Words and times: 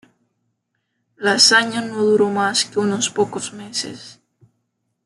La 1.17 1.33
hazaña 1.33 1.79
no 1.81 1.97
duró 1.99 2.31
más 2.31 2.65
que 2.65 2.79
unos 2.79 3.11
pocos 3.11 3.53
meses. 3.53 4.19